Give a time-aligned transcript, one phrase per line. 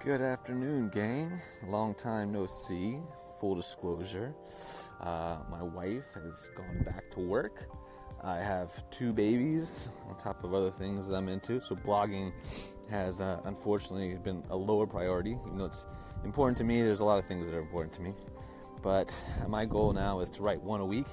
[0.00, 1.32] Good afternoon, gang.
[1.66, 3.00] Long time no see.
[3.40, 4.32] Full disclosure,
[5.00, 7.68] uh, my wife has gone back to work.
[8.22, 12.32] I have two babies on top of other things that I'm into, so blogging
[12.88, 15.36] has uh, unfortunately been a lower priority.
[15.44, 15.84] Even though it's
[16.24, 18.14] important to me, there's a lot of things that are important to me.
[18.82, 21.08] But my goal now is to write one a week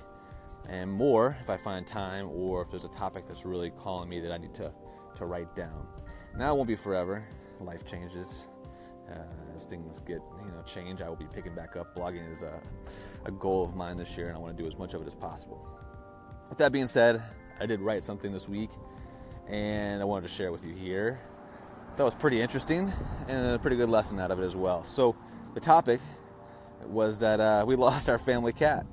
[0.70, 4.20] and more if I find time or if there's a topic that's really calling me
[4.20, 4.72] that I need to,
[5.16, 5.88] to write down.
[6.38, 7.26] Now it won't be forever.
[7.60, 8.48] Life changes.
[9.10, 9.18] Uh,
[9.54, 11.96] as things get, you know, change, I will be picking back up.
[11.96, 12.60] Blogging is a,
[13.26, 15.08] a goal of mine this year, and I want to do as much of it
[15.08, 15.66] as possible.
[16.50, 17.22] With that being said,
[17.60, 18.72] I did write something this week,
[19.48, 21.20] and I wanted to share with you here.
[21.96, 22.92] That was pretty interesting,
[23.28, 24.84] and a pretty good lesson out of it as well.
[24.84, 25.16] So,
[25.54, 26.02] the topic
[26.86, 28.86] was that uh, we lost our family cat,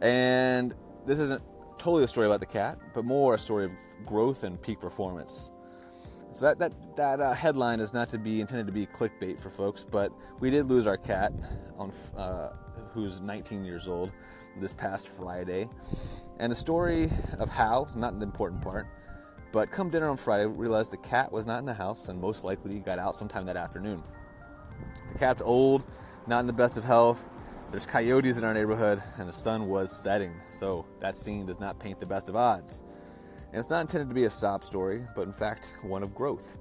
[0.00, 0.74] and
[1.06, 1.42] this isn't
[1.78, 3.72] totally a story about the cat, but more a story of
[4.04, 5.51] growth and peak performance.
[6.32, 9.50] So that that that uh, headline is not to be intended to be clickbait for
[9.50, 11.32] folks, but we did lose our cat
[11.76, 12.52] on uh,
[12.94, 14.12] who's 19 years old
[14.58, 15.68] this past Friday,
[16.38, 18.86] and the story of how is not an important part.
[19.52, 22.18] But come dinner on Friday, we realized the cat was not in the house and
[22.18, 24.02] most likely got out sometime that afternoon.
[25.12, 25.84] The cat's old,
[26.26, 27.28] not in the best of health.
[27.70, 31.78] There's coyotes in our neighborhood, and the sun was setting, so that scene does not
[31.78, 32.82] paint the best of odds.
[33.52, 36.56] And it's not intended to be a sob story, but in fact, one of growth.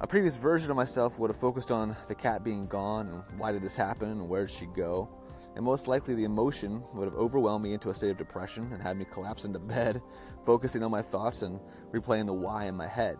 [0.00, 3.52] A previous version of myself would have focused on the cat being gone and why
[3.52, 5.08] did this happen and where did she go.
[5.54, 8.82] And most likely, the emotion would have overwhelmed me into a state of depression and
[8.82, 10.02] had me collapse into bed,
[10.44, 11.60] focusing on my thoughts and
[11.92, 13.16] replaying the why in my head.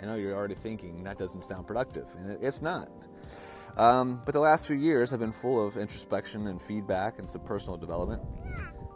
[0.00, 2.90] I know you're already thinking that doesn't sound productive, and it's not.
[3.78, 7.42] Um, but the last few years have been full of introspection and feedback and some
[7.42, 8.22] personal development.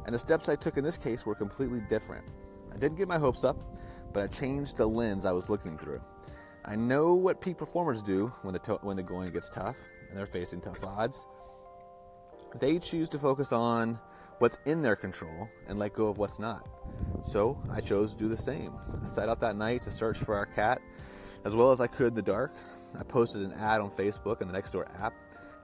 [0.04, 2.24] And the steps I took in this case were completely different.
[2.78, 3.56] I didn't get my hopes up,
[4.12, 6.00] but I changed the lens I was looking through.
[6.64, 9.76] I know what peak performers do when the, to- when the going gets tough
[10.08, 11.26] and they're facing tough odds.
[12.60, 13.98] They choose to focus on
[14.38, 16.68] what's in their control and let go of what's not.
[17.20, 18.72] So I chose to do the same.
[19.02, 20.80] I set out that night to search for our cat
[21.44, 22.54] as well as I could in the dark.
[22.96, 25.14] I posted an ad on Facebook and the Nextdoor app.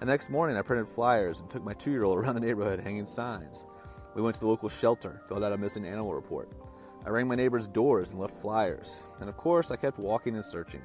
[0.01, 2.41] And the next morning, I printed flyers and took my two year old around the
[2.41, 3.69] neighborhood hanging signs.
[4.17, 6.51] We went to the local shelter, filled out a missing animal report.
[7.07, 9.03] I rang my neighbors' doors and left flyers.
[9.21, 10.83] And of course, I kept walking and searching.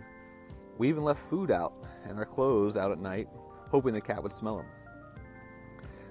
[0.77, 1.73] We even left food out
[2.05, 3.27] and our clothes out at night,
[3.69, 4.65] hoping the cat would smell them.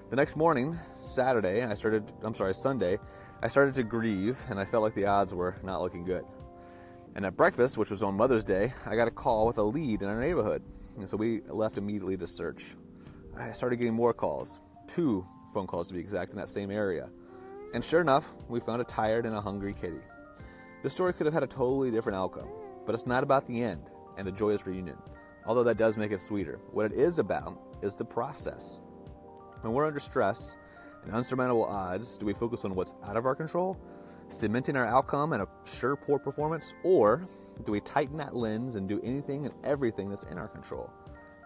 [0.09, 2.97] The next morning, Saturday, I started, I'm sorry, Sunday,
[3.43, 6.25] I started to grieve and I felt like the odds were not looking good.
[7.15, 10.01] And at breakfast, which was on Mother's Day, I got a call with a lead
[10.01, 10.63] in our neighborhood.
[10.97, 12.75] And so we left immediately to search.
[13.37, 17.09] I started getting more calls, two phone calls to be exact, in that same area.
[17.73, 20.01] And sure enough, we found a tired and a hungry kitty.
[20.81, 22.49] This story could have had a totally different outcome,
[22.85, 24.97] but it's not about the end and the joyous reunion,
[25.45, 26.59] although that does make it sweeter.
[26.71, 28.81] What it is about is the process.
[29.61, 30.57] When we're under stress
[31.03, 33.77] and unsurmountable odds, do we focus on what's out of our control,
[34.29, 37.27] cementing our outcome and a sure poor performance, or
[37.65, 40.89] do we tighten that lens and do anything and everything that's in our control?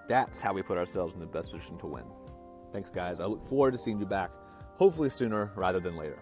[0.07, 2.03] That's how we put ourselves in the best position to win.
[2.71, 3.19] Thanks, guys.
[3.19, 4.31] I look forward to seeing you back
[4.83, 6.19] hopefully sooner rather than later.